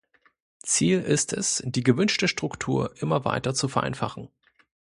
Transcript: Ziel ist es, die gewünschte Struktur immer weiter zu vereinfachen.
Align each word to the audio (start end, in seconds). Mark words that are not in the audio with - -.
Ziel 0.63 0.99
ist 1.01 1.31
es, 1.31 1.61
die 1.63 1.83
gewünschte 1.83 2.27
Struktur 2.27 2.91
immer 3.03 3.23
weiter 3.23 3.53
zu 3.53 3.67
vereinfachen. 3.67 4.29